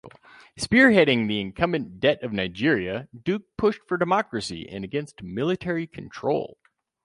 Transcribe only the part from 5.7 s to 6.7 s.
control.